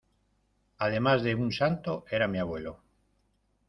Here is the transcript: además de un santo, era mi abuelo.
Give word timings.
además 0.79 1.21
de 1.21 1.35
un 1.35 1.51
santo, 1.51 2.05
era 2.09 2.27
mi 2.27 2.39
abuelo. 2.39 2.81